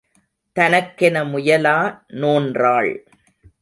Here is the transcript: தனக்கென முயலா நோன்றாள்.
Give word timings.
தனக்கென 0.55 1.23
முயலா 1.23 1.77
நோன்றாள். 2.07 2.93